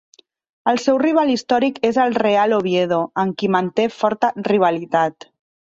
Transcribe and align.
El 0.71 0.79
seu 0.83 0.97
rival 1.03 1.33
històric 1.33 1.77
és 1.91 2.01
el 2.05 2.17
Real 2.23 2.57
Oviedo, 2.59 3.01
amb 3.27 3.39
qui 3.43 3.55
manté 3.59 3.89
forta 4.01 4.35
rivalitat. 4.53 5.33